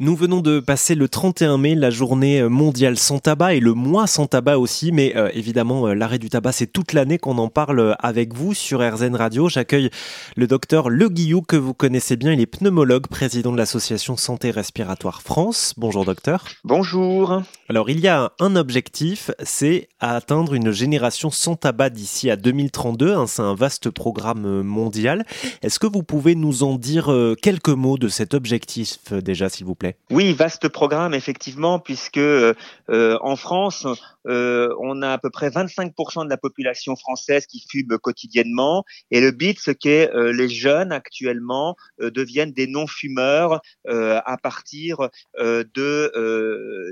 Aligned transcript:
Nous 0.00 0.16
venons 0.16 0.40
de 0.40 0.58
passer 0.58 0.96
le 0.96 1.08
31 1.08 1.56
mai, 1.56 1.76
la 1.76 1.90
journée 1.90 2.42
mondiale 2.48 2.98
sans 2.98 3.20
tabac 3.20 3.54
et 3.54 3.60
le 3.60 3.74
mois 3.74 4.08
sans 4.08 4.26
tabac 4.26 4.58
aussi, 4.58 4.90
mais 4.90 5.12
euh, 5.14 5.30
évidemment 5.34 5.86
euh, 5.86 5.94
l'arrêt 5.94 6.18
du 6.18 6.28
tabac 6.28 6.50
c'est 6.50 6.66
toute 6.66 6.94
l'année 6.94 7.16
qu'on 7.16 7.38
en 7.38 7.46
parle 7.46 7.94
avec 8.00 8.34
vous 8.34 8.54
sur 8.54 8.80
RZN 8.80 9.14
Radio. 9.14 9.48
J'accueille 9.48 9.90
le 10.34 10.48
docteur 10.48 10.90
Le 10.90 11.08
Guillou 11.08 11.42
que 11.42 11.54
vous 11.54 11.74
connaissez 11.74 12.16
bien, 12.16 12.32
il 12.32 12.40
est 12.40 12.46
pneumologue, 12.46 13.06
président 13.06 13.52
de 13.52 13.56
l'association 13.56 14.16
Santé 14.16 14.50
Respiratoire 14.50 15.22
France. 15.22 15.74
Bonjour 15.76 16.04
docteur. 16.04 16.48
Bonjour. 16.64 17.42
Alors 17.68 17.88
il 17.88 18.00
y 18.00 18.08
a 18.08 18.32
un 18.40 18.56
objectif, 18.56 19.30
c'est 19.44 19.86
atteindre 20.00 20.54
une 20.54 20.72
génération 20.72 21.30
sans 21.30 21.54
tabac 21.54 21.90
d'ici 21.90 22.30
à 22.30 22.36
2032, 22.36 23.14
hein, 23.14 23.26
c'est 23.28 23.42
un 23.42 23.54
vaste 23.54 23.90
programme 23.90 24.62
mondial. 24.62 25.24
Est-ce 25.62 25.78
que 25.78 25.86
vous 25.86 26.02
pouvez 26.02 26.34
nous 26.34 26.64
en 26.64 26.78
dire 26.78 27.12
euh, 27.12 27.36
quelques 27.40 27.68
mots 27.68 27.96
de 27.96 28.08
cet 28.08 28.34
objectif 28.34 29.12
déjà 29.12 29.48
s'il 29.48 29.66
vous 29.66 29.76
plaît? 29.76 29.83
Oui, 30.10 30.32
vaste 30.32 30.68
programme 30.68 31.14
effectivement, 31.14 31.78
puisque 31.78 32.18
euh, 32.18 32.54
en 32.88 33.36
France, 33.36 33.86
euh, 34.26 34.74
on 34.80 35.02
a 35.02 35.12
à 35.12 35.18
peu 35.18 35.30
près 35.30 35.48
25% 35.48 36.24
de 36.24 36.30
la 36.30 36.36
population 36.36 36.96
française 36.96 37.46
qui 37.46 37.64
fume 37.70 37.98
quotidiennement, 37.98 38.84
et 39.10 39.20
le 39.20 39.30
but, 39.30 39.58
c'est 39.60 39.74
que 39.74 39.88
euh, 39.88 40.32
les 40.32 40.48
jeunes 40.48 40.92
actuellement 40.92 41.76
deviennent 41.98 42.52
des 42.52 42.66
non-fumeurs 42.66 43.60
à 43.86 44.36
partir 44.42 45.08
de 45.38 46.12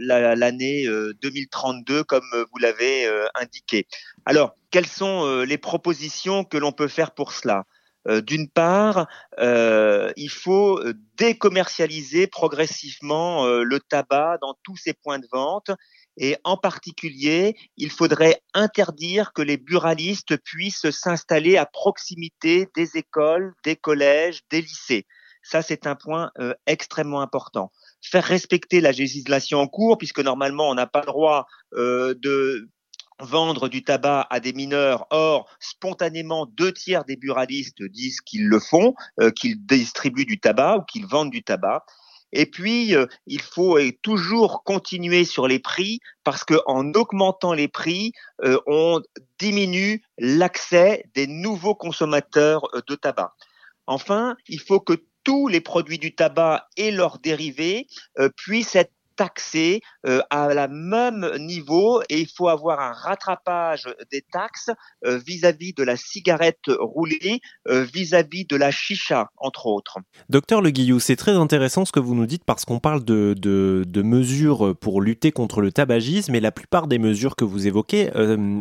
l'année 0.01 0.87
2032, 1.23 2.05
comme 2.05 2.25
vous 2.33 2.59
l'avez 2.59 3.09
indiqué. 3.35 3.87
Alors, 4.27 4.57
quelles 4.71 4.87
sont 4.87 5.43
les 5.43 5.59
propositions 5.59 6.45
que 6.45 6.57
l'on 6.57 6.73
peut 6.73 6.89
faire 6.89 7.13
pour 7.13 7.33
cela? 7.33 7.65
euh, 7.65 7.72
d'une 8.07 8.49
part, 8.49 9.07
euh, 9.39 10.13
il 10.17 10.31
faut 10.31 10.79
euh, 10.79 10.95
décommercialiser 11.17 12.27
progressivement 12.27 13.47
le 13.47 13.79
tabac 13.81 14.39
dans 14.41 14.55
tous 14.65 14.77
ses 14.77 14.93
points 14.93 15.19
de 15.19 15.29
vente 15.31 15.71
et 16.17 16.37
en 16.45 16.57
particulier, 16.57 17.57
il 17.77 17.91
faudrait 17.91 18.43
interdire 18.55 19.33
que 19.33 19.41
les 19.41 19.57
buralistes 19.57 20.37
puissent 20.37 20.91
s'installer 20.91 21.57
à 21.57 21.65
proximité 21.65 22.69
des 22.75 22.97
écoles, 22.97 23.55
des 23.65 23.77
collèges, 23.77 24.41
des 24.51 24.61
lycées. 24.61 25.07
Ça, 25.43 25.63
c'est 25.63 25.87
un 25.87 25.95
point 25.95 26.31
extrêmement 26.67 27.21
important. 27.21 27.73
Faire 28.03 28.25
respecter 28.25 28.81
la 28.81 28.93
législation 28.93 29.61
en 29.61 29.69
cours, 29.69 29.97
puisque 29.97 30.21
normalement, 30.21 30.69
on 30.69 30.75
n'a 30.75 30.87
pas 30.87 31.01
le 31.01 31.07
droit 31.07 31.47
de 31.73 32.69
vendre 33.25 33.69
du 33.69 33.83
tabac 33.83 34.27
à 34.31 34.41
des 34.41 34.53
mineurs. 34.53 35.07
Or, 35.11 35.49
spontanément, 35.61 36.47
deux 36.47 36.73
tiers 36.73 37.05
des 37.05 37.17
buralistes 37.17 37.83
disent 37.83 38.21
qu'ils 38.21 38.47
le 38.47 38.61
font, 38.61 38.95
euh, 39.21 39.31
qu'ils 39.31 39.65
distribuent 39.65 40.27
du 40.27 40.41
tabac 40.41 40.79
ou 40.79 40.83
qu'ils 40.83 41.07
vendent 41.07 41.31
du 41.31 41.43
tabac. 41.43 41.85
Et 42.35 42.47
puis, 42.47 42.95
euh, 42.95 43.07
il 43.27 43.43
faut 43.43 43.79
euh, 43.79 43.93
toujours 44.03 44.63
continuer 44.65 45.25
sur 45.25 45.47
les 45.47 45.59
prix 45.59 46.01
parce 46.25 46.45
qu'en 46.45 46.93
augmentant 46.95 47.53
les 47.53 47.69
prix, 47.69 48.13
on 48.67 49.01
diminue 49.39 50.03
l'accès 50.19 51.05
des 51.15 51.27
nouveaux 51.27 51.75
consommateurs 51.75 52.63
de 52.87 52.95
tabac. 52.95 53.35
Enfin, 53.87 54.37
il 54.49 54.61
faut 54.61 54.81
que 54.81 54.95
tous 55.25 55.49
les 55.49 55.61
produits 55.61 55.99
du 55.99 56.15
tabac 56.15 56.67
et 56.77 56.91
leurs 56.91 57.19
dérivés 57.19 57.87
puissent 58.37 58.75
être 58.75 58.93
taxés 59.17 59.81
euh, 60.07 60.21
à 60.31 60.53
la 60.55 60.69
même 60.69 61.31
niveau 61.39 62.03
et 62.09 62.21
il 62.21 62.29
faut 62.29 62.49
avoir 62.49 62.81
un 62.81 62.93
rattrapage 62.93 63.89
des 64.11 64.23
taxes 64.33 64.71
euh, 65.05 65.19
vis-à-vis 65.19 65.73
de 65.75 65.83
la 65.83 65.97
cigarette 65.97 66.69
roulée, 66.69 67.41
euh, 67.69 67.85
vis-à-vis 67.85 68.45
de 68.45 68.57
la 68.57 68.71
chicha, 68.71 69.31
entre 69.37 69.67
autres. 69.67 69.99
Docteur 70.29 70.63
Le 70.63 70.71
Guillou, 70.71 71.01
c'est 71.01 71.17
très 71.17 71.33
intéressant 71.33 71.85
ce 71.85 71.93
que 71.93 72.01
vous 72.01 72.15
nous 72.15 72.27
dites 72.27 72.45
parce 72.45 72.65
qu'on 72.65 72.81
parle 72.81 73.05
de, 73.05 73.35
de, 73.37 74.03
mesures 74.03 74.77
pour 74.81 75.01
lutter 75.01 75.31
contre 75.31 75.61
le 75.61 75.71
tabagisme 75.71 76.35
et 76.35 76.41
la 76.41 76.51
plupart 76.51 76.89
des 76.89 76.99
mesures 76.99 77.37
que 77.37 77.45
vous 77.45 77.69
évoquez 77.69 78.11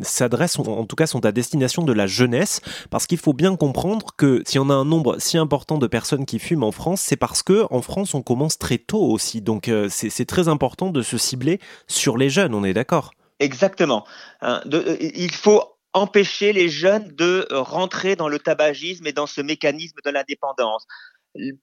s'adressent, 0.04 0.60
en 0.60 0.86
tout 0.86 0.96
cas 0.96 1.08
sont 1.08 1.26
à 1.26 1.32
destination 1.32 1.82
de 1.82 1.94
la 1.94 2.06
jeunesse 2.06 2.62
parce 2.92 3.08
qu'il 3.08 3.18
faut 3.18 3.34
bien 3.34 3.56
comprendre 3.56 4.08
que 4.16 4.44
si 4.46 4.60
on 4.60 4.70
a 4.70 4.74
un 4.74 4.86
nombre 4.86 5.18
si 5.20 5.40
important 5.40 5.80
de 5.80 5.88
personnes 5.88 6.28
qui 6.28 6.38
fument 6.38 6.64
en 6.64 6.72
France, 6.72 7.02
c'est 7.02 7.16
parce 7.16 7.42
que 7.42 7.66
en 7.72 7.82
France 7.82 8.14
on 8.14 8.22
commence 8.22 8.60
très 8.60 8.78
tôt 8.78 9.02
aussi. 9.02 9.42
Donc 9.42 9.72
c'est 9.90 10.26
très 10.26 10.41
important 10.50 10.92
de 10.92 11.02
se 11.02 11.18
cibler 11.18 11.60
sur 11.88 12.18
les 12.18 12.30
jeunes, 12.30 12.54
on 12.54 12.64
est 12.64 12.74
d'accord? 12.74 13.12
Exactement. 13.40 14.06
Hein, 14.42 14.62
euh, 14.74 14.98
il 15.00 15.32
faut 15.32 15.64
empêcher 15.94 16.54
les 16.54 16.70
jeunes 16.70 17.14
de 17.16 17.48
rentrer 17.52 18.16
dans 18.16 18.30
le 18.30 18.40
tabagisme 18.40 19.08
et 19.08 19.14
dans 19.14 19.28
ce 19.28 19.42
mécanisme 19.42 19.98
de 20.06 20.10
l'indépendance. 20.10 20.86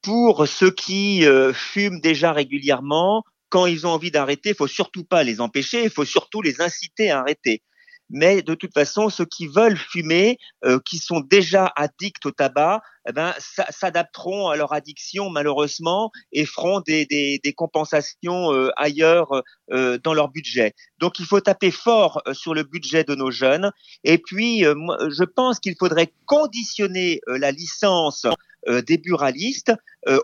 Pour 0.02 0.46
ceux 0.46 0.70
qui 0.70 1.24
euh, 1.24 1.52
fument 1.52 2.00
déjà 2.00 2.32
régulièrement, 2.32 3.22
quand 3.48 3.66
ils 3.66 3.86
ont 3.86 3.90
envie 3.90 4.10
d'arrêter, 4.10 4.50
il 4.50 4.54
faut 4.54 4.66
surtout 4.66 5.04
pas 5.04 5.22
les 5.22 5.40
empêcher, 5.40 5.84
il 5.84 5.90
faut 5.90 6.04
surtout 6.04 6.42
les 6.42 6.60
inciter 6.60 7.10
à 7.10 7.20
arrêter 7.20 7.62
mais 8.10 8.42
de 8.42 8.54
toute 8.54 8.72
façon, 8.72 9.10
ceux 9.10 9.26
qui 9.26 9.46
veulent 9.46 9.76
fumer, 9.76 10.38
euh, 10.64 10.78
qui 10.84 10.98
sont 10.98 11.20
déjà 11.20 11.72
addicts 11.76 12.24
au 12.26 12.30
tabac, 12.30 12.82
eh 13.08 13.12
ben, 13.12 13.34
s'adapteront 13.70 14.48
à 14.48 14.56
leur 14.56 14.72
addiction 14.72 15.30
malheureusement 15.30 16.10
et 16.32 16.44
feront 16.44 16.80
des, 16.80 17.06
des, 17.06 17.52
compensations 17.54 18.52
euh, 18.52 18.70
ailleurs 18.76 19.42
euh, 19.72 19.98
dans 20.02 20.14
leur 20.14 20.28
budget. 20.28 20.74
Donc 20.98 21.18
il 21.18 21.24
faut 21.24 21.40
taper 21.40 21.70
fort 21.70 22.22
sur 22.32 22.54
le 22.54 22.64
budget 22.64 23.04
de 23.04 23.14
nos 23.14 23.30
jeunes. 23.30 23.70
Et 24.04 24.18
puis, 24.18 24.60
je 24.60 25.24
pense 25.24 25.58
qu'il 25.58 25.74
faudrait 25.78 26.12
conditionner 26.26 27.20
la 27.26 27.50
licence 27.50 28.26
des 28.66 28.98
buralistes 28.98 29.72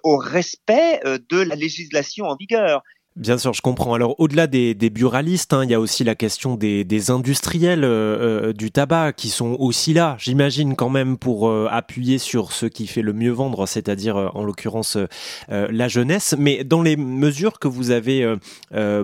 au 0.02 0.16
respect 0.16 1.00
de 1.04 1.40
la 1.40 1.54
législation 1.54 2.26
en 2.26 2.36
vigueur. 2.36 2.82
Bien 3.16 3.38
sûr, 3.38 3.52
je 3.52 3.62
comprends. 3.62 3.94
Alors, 3.94 4.16
au-delà 4.18 4.48
des, 4.48 4.74
buralistes, 4.90 5.52
hein, 5.52 5.62
il 5.62 5.70
y 5.70 5.74
a 5.74 5.78
aussi 5.78 6.02
la 6.02 6.16
question 6.16 6.56
des, 6.56 6.82
des 6.82 7.12
industriels 7.12 7.84
euh, 7.84 8.48
euh, 8.48 8.52
du 8.52 8.72
tabac 8.72 9.12
qui 9.12 9.28
sont 9.28 9.54
aussi 9.60 9.94
là, 9.94 10.16
j'imagine, 10.18 10.74
quand 10.74 10.88
même, 10.88 11.16
pour 11.16 11.48
euh, 11.48 11.68
appuyer 11.70 12.18
sur 12.18 12.50
ce 12.50 12.66
qui 12.66 12.88
fait 12.88 13.02
le 13.02 13.12
mieux 13.12 13.30
vendre, 13.30 13.68
c'est-à-dire, 13.68 14.32
en 14.34 14.42
l'occurrence, 14.42 14.98
la 15.48 15.86
jeunesse. 15.86 16.34
Mais 16.36 16.64
dans 16.64 16.82
les 16.82 16.96
mesures 16.96 17.60
que 17.60 17.68
vous 17.68 17.92
avez 17.92 18.34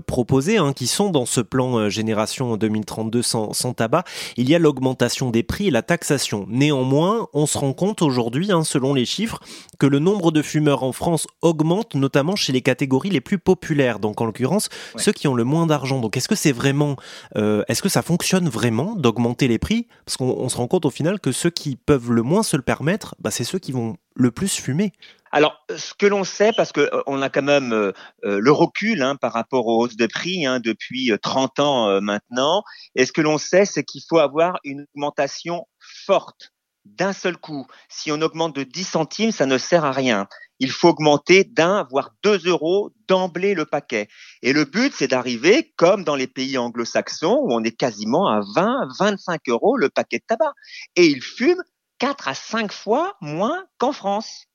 proposées, 0.07 0.59
hein, 0.59 0.73
qui 0.73 0.89
sont 0.89 1.11
dans 1.11 1.27
ce 1.27 1.41
plan 1.41 1.89
Génération 1.89 2.57
2032 2.57 3.23
sans, 3.23 3.53
sans 3.53 3.75
tabac, 3.75 4.03
il 4.37 4.51
y 4.51 4.57
a 4.57 4.59
l'augmentation 4.59 5.31
des 5.31 5.45
prix 5.45 5.69
et 5.69 5.71
la 5.71 5.83
taxation. 5.83 6.47
Néanmoins, 6.49 7.29
on 7.33 7.47
se 7.47 7.57
rend 7.59 7.75
compte 7.75 8.03
aujourd'hui, 8.03 8.51
hein, 8.51 8.65
selon 8.65 8.93
les 8.93 9.05
chiffres, 9.05 9.41
que 9.79 9.87
le 9.87 10.01
nombre 10.01 10.33
de 10.33 10.43
fumeurs 10.43 10.83
en 10.83 10.91
France 10.91 11.29
augmente, 11.43 11.95
notamment 11.95 12.35
chez 12.35 12.53
les 12.53 12.63
catégories 12.63 13.11
les 13.11 13.21
plus 13.21 13.39
populaires 13.39 14.00
donc 14.01 14.21
en 14.21 14.27
l'occurrence 14.27 14.69
ceux 14.97 15.13
qui 15.13 15.29
ont 15.29 15.35
le 15.35 15.45
moins 15.45 15.67
d'argent. 15.67 16.01
Donc 16.01 16.17
est-ce 16.17 16.29
que 16.29 16.35
c'est 16.35 16.53
vraiment, 16.53 16.97
euh, 17.37 17.65
est-ce 17.69 17.83
que 17.83 17.89
ça 17.89 18.03
fonctionne 18.03 18.49
vraiment 18.49 18.95
d'augmenter 18.95 19.49
les 19.49 19.59
prix? 19.59 19.87
Parce 20.05 20.17
qu'on 20.17 20.49
se 20.49 20.57
rend 20.57 20.67
compte 20.67 20.85
au 20.85 20.91
final 20.91 21.21
que 21.21 21.33
ceux 21.33 21.51
qui 21.51 21.77
peuvent 21.77 22.13
le 22.13 22.23
moins 22.23 22.43
se 22.43 22.57
le 22.57 22.63
permettre, 22.63 23.15
bah, 23.19 23.31
c'est 23.31 23.45
ceux 23.45 23.59
qui 23.59 23.73
vont 23.73 23.97
le 24.15 24.31
plus 24.31 24.57
fumer. 24.57 24.93
Alors, 25.33 25.65
ce 25.77 25.95
que 25.95 26.07
l'on 26.07 26.25
sait, 26.25 26.53
parce 26.57 26.73
que 26.73 26.81
euh, 26.81 27.03
on 27.07 27.23
a 27.23 27.29
quand 27.29 27.43
même 27.43 27.73
euh, 27.73 27.93
le 28.25 28.51
recul 28.51 29.03
hein, 29.03 29.15
par 29.17 29.33
rapport 29.33 29.67
aux 29.67 29.85
hausses 29.85 29.97
de 29.97 30.07
prix 30.07 30.45
hein, 30.45 30.59
depuis 30.59 31.13
30 31.23 31.61
ans 31.61 32.01
maintenant, 32.01 32.65
et 32.97 33.07
ce 33.07 33.13
que 33.13 33.21
l'on 33.21 33.39
sait, 33.39 33.65
c'est 33.65 33.85
qu'il 33.85 34.03
faut 34.09 34.19
avoir 34.19 34.59
une 34.65 34.87
augmentation 34.95 35.67
forte 36.07 36.51
d'un 36.85 37.13
seul 37.13 37.37
coup. 37.37 37.67
Si 37.89 38.11
on 38.11 38.21
augmente 38.21 38.57
de 38.57 38.65
10 38.65 38.85
centimes, 38.85 39.33
ça 39.33 39.47
ne 39.47 39.59
sert 39.59 39.85
à 39.85 39.93
rien 39.93 40.27
il 40.61 40.71
faut 40.71 40.91
augmenter 40.91 41.45
d'un, 41.45 41.87
voire 41.91 42.11
deux 42.23 42.39
euros 42.47 42.93
d'emblée 43.09 43.55
le 43.55 43.65
paquet. 43.65 44.09
Et 44.43 44.53
le 44.53 44.65
but, 44.65 44.93
c'est 44.95 45.09
d'arriver, 45.09 45.73
comme 45.77 46.05
dans 46.05 46.17
les 46.17 46.27
pays 46.27 46.59
anglo-saxons, 46.59 47.41
où 47.43 47.53
on 47.53 47.65
est 47.65 47.77
quasiment 47.77 48.29
à 48.29 48.41
20, 48.55 48.89
25 48.99 49.41
euros 49.49 49.77
le 49.77 49.89
paquet 49.89 50.19
de 50.19 50.25
tabac. 50.27 50.53
Et 50.97 51.07
ils 51.07 51.23
fument 51.23 51.63
quatre 51.99 52.29
à 52.29 52.35
cinq 52.35 52.73
fois 52.73 53.17
moins 53.21 53.65
qu'en 53.79 53.93
France 53.93 54.47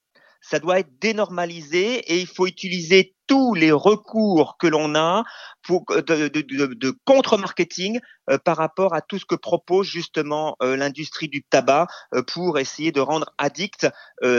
ça 0.47 0.59
doit 0.59 0.79
être 0.79 0.99
dénormalisé 0.99 1.95
et 2.13 2.19
il 2.19 2.27
faut 2.27 2.45
utiliser 2.45 3.15
tous 3.27 3.55
les 3.55 3.71
recours 3.71 4.57
que 4.59 4.67
l'on 4.67 4.93
a 4.93 5.23
pour 5.63 5.85
euh, 5.89 6.01
de, 6.03 6.97
contre-marketing 7.05 7.99
euh, 8.29 8.37
par 8.37 8.57
rapport 8.57 8.93
à 8.93 9.01
tout 9.01 9.17
ce 9.17 9.25
que 9.25 9.33
propose 9.33 9.87
justement 9.87 10.55
euh, 10.61 10.77
l'industrie 10.77 11.29
du 11.29 11.43
tabac 11.43 11.87
pour 12.27 12.59
essayer 12.59 12.91
de 12.91 12.99
rendre 12.99 13.33
addicts 13.39 13.87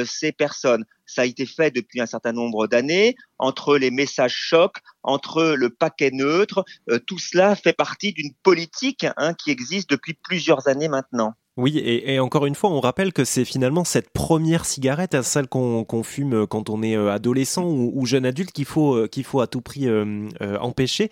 ces 0.04 0.32
personnes. 0.32 0.84
Ça 1.06 1.22
a 1.22 1.24
été 1.24 1.46
fait 1.46 1.70
depuis 1.70 2.00
un 2.00 2.06
certain 2.06 2.32
nombre 2.32 2.66
d'années 2.66 3.16
entre 3.38 3.76
les 3.76 3.90
messages 3.90 4.34
chocs, 4.34 4.78
entre 5.02 5.54
le 5.56 5.70
paquet 5.70 6.10
neutre. 6.12 6.64
tout 7.06 7.18
cela 7.18 7.56
fait 7.56 7.72
partie 7.72 8.12
d'une 8.12 8.32
politique 8.42 9.06
hein, 9.16 9.34
qui 9.34 9.50
existe 9.50 9.90
depuis 9.90 10.14
plusieurs 10.14 10.68
années 10.68 10.88
maintenant. 10.88 11.34
Oui, 11.58 11.78
et, 11.78 12.20
encore 12.20 12.44
une 12.44 12.54
fois, 12.54 12.68
on 12.68 12.80
rappelle 12.80 13.14
que 13.14 13.24
c'est 13.24 13.46
finalement 13.46 13.82
cette 13.84 14.10
première 14.10 14.66
cigarette, 14.66 15.14
hein, 15.14 15.22
celle 15.22 15.48
qu'on 15.48 16.02
fume 16.02 16.46
quand 16.46 16.68
on 16.68 16.82
est 16.82 16.98
euh, 16.98 17.10
adolescent 17.10 17.64
ou, 17.64 18.04
jeune 18.04 18.26
adulte, 18.26 18.52
qu'il 18.52 18.66
faut, 18.66 18.94
euh, 18.94 19.08
qu'il 19.08 19.24
faut 19.24 19.40
à 19.40 19.46
tout 19.46 19.62
prix 19.62 19.88
euh, 19.88 20.28
empêcher. 20.60 21.08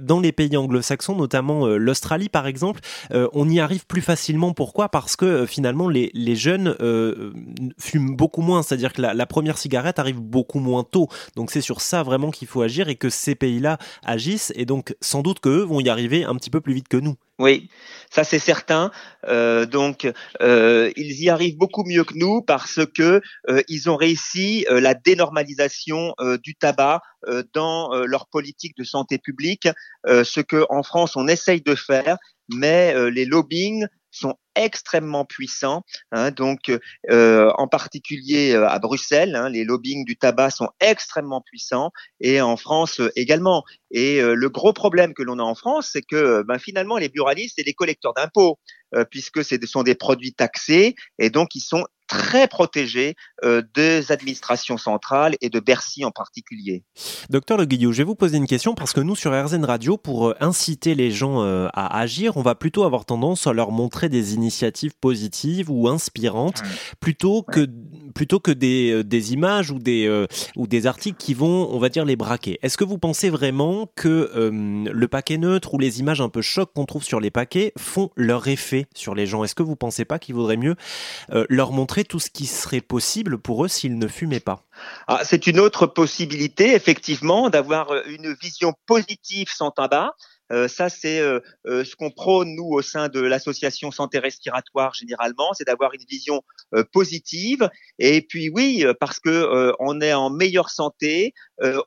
Dans 0.00 0.20
les 0.20 0.30
pays 0.30 0.56
anglo-saxons, 0.56 1.16
notamment 1.16 1.66
l'Australie 1.66 2.28
par 2.28 2.46
exemple, 2.46 2.80
on 3.10 3.48
y 3.48 3.58
arrive 3.58 3.86
plus 3.86 4.00
facilement. 4.00 4.52
Pourquoi? 4.52 4.88
Parce 4.88 5.16
que 5.16 5.46
finalement, 5.46 5.88
les, 5.88 6.10
les 6.14 6.36
jeunes 6.36 6.76
fument 7.78 8.14
beaucoup 8.14 8.42
moins, 8.42 8.62
c'est-à-dire 8.62 8.92
que 8.92 9.02
la, 9.02 9.14
la, 9.14 9.26
première 9.26 9.58
cigarette 9.58 9.98
arrive 9.98 10.20
beaucoup 10.20 10.60
moins 10.60 10.84
tôt. 10.84 11.08
Donc 11.34 11.50
c'est 11.50 11.60
sur 11.60 11.80
ça 11.80 12.04
vraiment 12.04 12.30
qu'il 12.30 12.46
faut 12.46 12.62
agir 12.62 12.88
et 12.88 12.94
que 12.94 13.10
ces 13.10 13.34
pays-là 13.34 13.78
agissent. 14.04 14.52
Et 14.54 14.64
donc 14.64 14.94
sans 15.00 15.22
doute 15.22 15.40
qu'eux 15.40 15.62
vont 15.62 15.80
y 15.80 15.88
arriver 15.88 16.24
un 16.24 16.36
petit 16.36 16.50
peu 16.50 16.60
plus 16.60 16.74
vite 16.74 16.88
que 16.88 16.98
nous. 16.98 17.16
Oui, 17.38 17.70
ça 18.10 18.24
c'est 18.24 18.40
certain. 18.40 18.90
Euh, 19.28 19.64
donc 19.64 20.10
euh, 20.42 20.90
ils 20.96 21.22
y 21.22 21.30
arrivent 21.30 21.56
beaucoup 21.56 21.84
mieux 21.84 22.02
que 22.02 22.14
nous 22.16 22.42
parce 22.42 22.80
que 22.84 23.20
euh, 23.48 23.62
ils 23.68 23.88
ont 23.88 23.94
réussi 23.94 24.66
la 24.68 24.94
dénormalisation 24.94 26.14
du 26.42 26.56
tabac 26.56 27.00
dans 27.52 27.94
leur 28.04 28.26
politique 28.28 28.76
de 28.76 28.84
santé 28.84 29.18
publique, 29.18 29.68
ce 30.06 30.40
que 30.40 30.64
en 30.68 30.82
France 30.82 31.16
on 31.16 31.28
essaye 31.28 31.60
de 31.60 31.74
faire, 31.74 32.18
mais 32.48 33.10
les 33.10 33.24
lobbying 33.24 33.86
sont 34.10 34.36
extrêmement 34.54 35.24
puissants. 35.24 35.82
Hein, 36.12 36.30
donc, 36.30 36.72
euh, 37.10 37.50
en 37.56 37.68
particulier 37.68 38.52
euh, 38.52 38.68
à 38.68 38.78
Bruxelles, 38.78 39.36
hein, 39.36 39.48
les 39.48 39.64
lobbying 39.64 40.04
du 40.04 40.16
tabac 40.16 40.50
sont 40.50 40.68
extrêmement 40.80 41.40
puissants 41.40 41.90
et 42.20 42.40
en 42.40 42.56
France 42.56 43.00
euh, 43.00 43.10
également. 43.16 43.64
Et 43.90 44.20
le 44.20 44.48
gros 44.50 44.74
problème 44.74 45.14
que 45.14 45.22
l'on 45.22 45.38
a 45.38 45.42
en 45.42 45.54
France, 45.54 45.90
c'est 45.92 46.02
que 46.02 46.42
ben, 46.42 46.58
finalement 46.58 46.98
les 46.98 47.08
buralistes 47.08 47.58
et 47.58 47.62
les 47.62 47.72
collecteurs 47.72 48.12
d'impôts, 48.12 48.58
puisque 49.10 49.42
ce 49.42 49.56
sont 49.64 49.82
des 49.82 49.94
produits 49.94 50.34
taxés 50.34 50.94
et 51.18 51.30
donc 51.30 51.54
ils 51.54 51.62
sont 51.62 51.86
très 52.08 52.48
protégés 52.48 53.14
euh, 53.44 53.62
des 53.74 54.10
administrations 54.10 54.78
centrales 54.78 55.36
et 55.40 55.50
de 55.50 55.60
Bercy 55.60 56.04
en 56.04 56.10
particulier. 56.10 56.82
Docteur 57.30 57.58
Le 57.58 57.66
Guillou, 57.66 57.92
je 57.92 57.98
vais 57.98 58.04
vous 58.04 58.16
poser 58.16 58.38
une 58.38 58.46
question 58.46 58.74
parce 58.74 58.92
que 58.92 59.00
nous, 59.00 59.14
sur 59.14 59.30
RZN 59.32 59.64
Radio, 59.64 59.96
pour 59.96 60.28
euh, 60.28 60.34
inciter 60.40 60.94
les 60.94 61.10
gens 61.10 61.42
euh, 61.42 61.68
à 61.74 62.00
agir, 62.00 62.36
on 62.36 62.42
va 62.42 62.54
plutôt 62.54 62.82
avoir 62.82 63.04
tendance 63.04 63.46
à 63.46 63.52
leur 63.52 63.70
montrer 63.70 64.08
des 64.08 64.34
initiatives 64.34 64.94
positives 65.00 65.70
ou 65.70 65.86
inspirantes 65.88 66.62
plutôt 66.98 67.42
que, 67.42 67.68
plutôt 68.14 68.40
que 68.40 68.50
des, 68.50 69.04
des 69.04 69.32
images 69.34 69.70
ou 69.70 69.78
des, 69.78 70.26
ou 70.56 70.66
des 70.66 70.86
articles 70.86 71.18
qui 71.18 71.34
vont, 71.34 71.68
on 71.70 71.78
va 71.78 71.90
dire, 71.90 72.06
les 72.06 72.16
braquer. 72.16 72.58
Est-ce 72.62 72.78
que 72.78 72.84
vous 72.84 72.98
pensez 72.98 73.28
vraiment 73.28 73.90
que 73.94 74.30
le 74.32 75.08
paquet 75.08 75.36
neutre 75.36 75.74
ou 75.74 75.78
les 75.78 76.00
images 76.00 76.20
un 76.20 76.28
peu 76.28 76.40
choc 76.40 76.70
qu'on 76.74 76.86
trouve 76.86 77.04
sur 77.04 77.20
les 77.20 77.30
paquets 77.30 77.72
font 77.76 78.10
leur 78.16 78.48
effet 78.48 78.86
sur 78.94 79.14
les 79.14 79.26
gens? 79.26 79.44
Est-ce 79.44 79.54
que 79.54 79.62
vous 79.62 79.76
pensez 79.76 80.04
pas 80.04 80.18
qu'il 80.18 80.34
vaudrait 80.34 80.56
mieux 80.56 80.76
leur 81.48 81.72
montrer 81.72 81.97
tout 82.04 82.20
ce 82.20 82.30
qui 82.30 82.46
serait 82.46 82.80
possible 82.80 83.38
pour 83.38 83.64
eux 83.64 83.68
s'ils 83.68 83.98
ne 83.98 84.08
fumaient 84.08 84.40
pas. 84.40 84.64
Ah, 85.06 85.22
c'est 85.24 85.46
une 85.46 85.60
autre 85.60 85.86
possibilité, 85.86 86.74
effectivement, 86.74 87.50
d'avoir 87.50 87.90
euh, 87.90 88.02
une 88.06 88.34
vision 88.34 88.74
positive 88.86 89.48
sans 89.50 89.70
tabac. 89.70 90.12
Euh, 90.50 90.66
ça, 90.66 90.88
c'est 90.88 91.20
euh, 91.20 91.40
ce 91.66 91.94
qu'on 91.94 92.10
prône 92.10 92.54
nous 92.54 92.70
au 92.70 92.80
sein 92.80 93.08
de 93.08 93.20
l'association 93.20 93.90
santé 93.90 94.18
respiratoire 94.18 94.94
généralement, 94.94 95.52
c'est 95.52 95.66
d'avoir 95.66 95.92
une 95.92 96.04
vision 96.08 96.42
positive. 96.92 97.68
Et 97.98 98.22
puis 98.22 98.48
oui, 98.48 98.84
parce 98.98 99.20
que 99.20 99.74
on 99.78 100.00
est 100.00 100.14
en 100.14 100.30
meilleure 100.30 100.70
santé, 100.70 101.34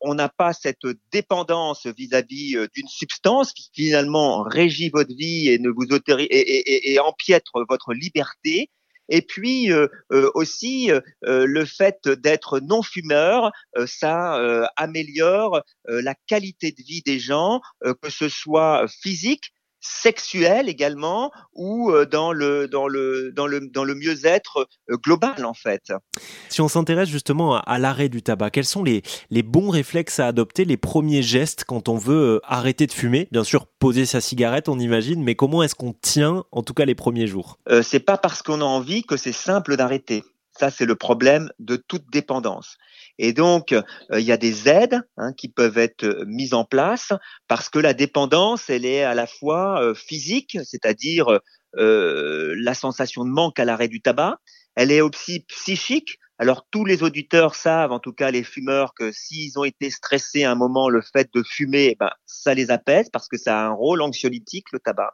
on 0.01 0.13
n'a 0.13 0.29
pas 0.29 0.53
cette 0.53 0.85
dépendance 1.11 1.87
vis-à-vis 1.87 2.55
d'une 2.75 2.87
substance 2.87 3.51
qui 3.53 3.71
finalement 3.73 4.43
régit 4.43 4.89
votre 4.89 5.15
vie 5.15 5.49
et 5.49 5.57
ne 5.57 5.69
vous 5.69 5.87
autorise 5.91 6.27
et 6.29 6.99
empiètre 6.99 7.51
votre 7.67 7.93
liberté. 7.93 8.69
Et 9.11 9.21
puis 9.21 9.71
euh, 9.71 9.87
euh, 10.13 10.31
aussi 10.33 10.89
euh, 10.89 11.01
le 11.21 11.65
fait 11.65 12.07
d'être 12.07 12.59
non 12.59 12.81
fumeur, 12.81 13.51
ça 13.85 14.39
améliore 14.77 15.61
la 15.85 16.15
qualité 16.27 16.71
de 16.71 16.81
vie 16.81 17.01
des 17.05 17.19
gens, 17.19 17.61
que 18.01 18.09
ce 18.09 18.29
soit 18.29 18.85
physique, 18.87 19.53
sexuel 19.81 20.69
également 20.69 21.31
ou 21.53 21.91
euh, 21.91 22.05
dans 22.05 22.31
le 22.31 22.67
dans 22.67 22.87
le 22.87 23.31
dans 23.35 23.47
le 23.47 23.67
dans 23.67 23.83
le 23.83 23.95
mieux-être 23.95 24.67
euh, 24.89 24.97
global 24.97 25.43
en 25.43 25.53
fait. 25.53 25.91
Si 26.49 26.61
on 26.61 26.67
s'intéresse 26.67 27.09
justement 27.09 27.57
à, 27.57 27.79
l'arrêt 27.79 28.07
du 28.07 28.21
tabac, 28.21 28.51
quels 28.51 28.65
sont 28.65 28.83
les 28.83 29.01
les 29.31 29.43
bons 29.43 29.69
réflexes 29.69 30.19
à 30.19 30.27
adopter, 30.27 30.65
les 30.65 30.77
premiers 30.77 31.23
gestes 31.23 31.65
quand 31.65 31.89
on 31.89 31.97
veut 31.97 32.35
euh, 32.35 32.39
arrêter 32.43 32.85
de 32.87 32.91
fumer? 32.91 33.27
Bien 33.31 33.43
sûr, 33.43 33.65
poser 33.65 34.05
sa 34.05 34.21
cigarette, 34.21 34.69
on 34.69 34.79
imagine, 34.79 35.23
mais 35.23 35.35
comment 35.35 35.63
est-ce 35.63 35.75
qu'on 35.75 35.93
tient 35.93 36.45
en 36.51 36.61
tout 36.61 36.73
cas 36.73 36.85
les 36.85 36.95
premiers 36.95 37.27
jours? 37.27 37.57
Euh, 37.69 37.81
C'est 37.81 37.99
pas 37.99 38.17
parce 38.17 38.43
qu'on 38.43 38.61
a 38.61 38.65
envie 38.65 39.03
que 39.03 39.17
c'est 39.17 39.31
simple 39.31 39.75
d'arrêter. 39.75 40.23
Ça, 40.57 40.69
c'est 40.69 40.85
le 40.85 40.95
problème 40.95 41.49
de 41.59 41.75
toute 41.75 42.03
dépendance. 42.11 42.77
Et 43.23 43.33
donc, 43.33 43.71
euh, 43.71 43.83
il 44.13 44.23
y 44.25 44.31
a 44.31 44.37
des 44.37 44.67
aides 44.67 44.99
hein, 45.15 45.31
qui 45.33 45.47
peuvent 45.47 45.77
être 45.77 46.05
euh, 46.05 46.25
mises 46.25 46.55
en 46.55 46.65
place 46.65 47.13
parce 47.47 47.69
que 47.69 47.77
la 47.77 47.93
dépendance, 47.93 48.67
elle 48.67 48.83
est 48.83 49.03
à 49.03 49.13
la 49.13 49.27
fois 49.27 49.79
euh, 49.79 49.93
physique, 49.93 50.57
c'est-à-dire 50.63 51.39
la 51.73 52.73
sensation 52.73 53.23
de 53.23 53.29
manque 53.29 53.57
à 53.59 53.63
l'arrêt 53.63 53.87
du 53.87 54.01
tabac, 54.01 54.39
elle 54.75 54.91
est 54.91 54.99
aussi 54.99 55.45
psychique. 55.47 56.17
Alors 56.37 56.65
tous 56.71 56.83
les 56.83 57.03
auditeurs 57.03 57.53
savent, 57.53 57.91
en 57.91 57.99
tout 57.99 58.11
cas 58.11 58.31
les 58.31 58.43
fumeurs, 58.43 58.95
que 58.95 59.11
s'ils 59.11 59.57
ont 59.59 59.63
été 59.63 59.91
stressés 59.91 60.43
à 60.43 60.51
un 60.51 60.55
moment, 60.55 60.89
le 60.89 61.01
fait 61.01 61.29
de 61.33 61.43
fumer, 61.43 61.95
ben, 61.99 62.09
ça 62.25 62.55
les 62.55 62.71
apaise 62.71 63.09
parce 63.13 63.27
que 63.27 63.37
ça 63.37 63.59
a 63.59 63.67
un 63.67 63.73
rôle 63.73 64.01
anxiolytique, 64.01 64.71
le 64.73 64.79
tabac. 64.79 65.13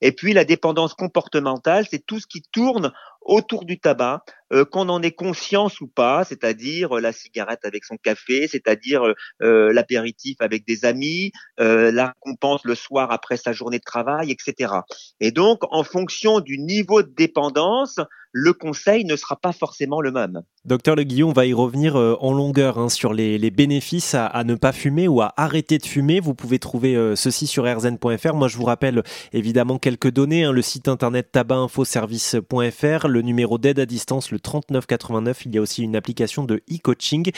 Et 0.00 0.12
puis 0.12 0.32
la 0.32 0.44
dépendance 0.44 0.94
comportementale, 0.94 1.86
c'est 1.90 2.06
tout 2.06 2.20
ce 2.20 2.28
qui 2.28 2.42
tourne 2.52 2.92
autour 3.28 3.64
du 3.64 3.78
tabac, 3.78 4.24
euh, 4.50 4.64
qu'on 4.64 4.88
en 4.88 5.02
ait 5.02 5.12
conscience 5.12 5.82
ou 5.82 5.88
pas, 5.88 6.24
c'est-à-dire 6.24 6.96
euh, 6.96 7.00
la 7.02 7.12
cigarette 7.12 7.66
avec 7.66 7.84
son 7.84 7.98
café, 7.98 8.48
c'est-à-dire 8.48 9.02
euh, 9.42 9.72
l'apéritif 9.74 10.38
avec 10.40 10.66
des 10.66 10.86
amis, 10.86 11.32
la 11.58 12.06
récompense 12.06 12.62
le 12.64 12.74
soir 12.74 13.10
après 13.10 13.36
sa 13.36 13.52
journée 13.52 13.78
de 13.78 13.84
travail, 13.84 14.30
etc. 14.30 14.72
Et 15.20 15.32
donc, 15.32 15.58
en 15.70 15.84
fonction 15.84 16.40
du 16.40 16.58
niveau 16.58 17.02
de 17.02 17.12
dépendance, 17.14 17.98
le 18.32 18.52
conseil 18.52 19.04
ne 19.04 19.16
sera 19.16 19.36
pas 19.36 19.52
forcément 19.52 20.00
le 20.00 20.12
même. 20.12 20.42
Docteur 20.64 20.96
Le 20.96 21.02
Guillaume, 21.02 21.30
on 21.30 21.32
va 21.32 21.46
y 21.46 21.54
revenir 21.54 21.96
en 21.96 22.32
longueur 22.32 22.78
hein, 22.78 22.88
sur 22.88 23.12
les, 23.12 23.50
bénéfices 23.50 24.14
à, 24.14 24.44
ne 24.44 24.54
pas 24.54 24.72
fumer 24.72 25.08
ou 25.08 25.20
à 25.20 25.32
arrêter 25.36 25.78
de 25.78 25.86
fumer. 25.86 26.20
Vous 26.20 26.34
pouvez 26.34 26.58
trouver 26.58 27.14
ceci 27.16 27.46
sur 27.46 27.64
rzn.fr. 27.64 28.34
Moi, 28.34 28.48
je 28.48 28.56
vous 28.56 28.64
rappelle 28.64 29.02
évidemment 29.32 29.78
quelques 29.78 30.10
données. 30.10 30.44
Hein, 30.44 30.52
le 30.52 30.62
site 30.62 30.88
internet 30.88 31.32
tabacinfoservice.fr, 31.32 33.08
le 33.18 33.22
numéro 33.22 33.58
d'aide 33.58 33.80
à 33.80 33.86
distance, 33.86 34.30
le 34.30 34.38
3989. 34.38 35.46
Il 35.46 35.54
y 35.54 35.58
a 35.58 35.60
aussi 35.60 35.82
une 35.82 35.96
application 35.96 36.44
de 36.44 36.62
e-coaching. 36.70 37.32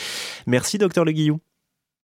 Merci, 0.45 0.77
docteur 0.77 1.05
Le 1.05 1.11
Guillou. 1.11 1.39